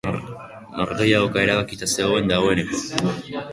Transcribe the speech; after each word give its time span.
Norgehiagoka 0.79 1.43
erabakita 1.45 1.91
zegoen 1.99 2.35
dagoeneko. 2.35 2.85